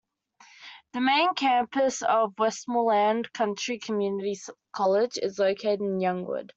The 0.93 0.99
Main 1.01 1.35
Campus 1.35 2.01
of 2.01 2.33
Westmoreland 2.39 3.31
County 3.33 3.77
Community 3.77 4.35
College 4.75 5.19
is 5.21 5.37
located 5.37 5.79
in 5.81 5.99
Youngwood. 5.99 6.49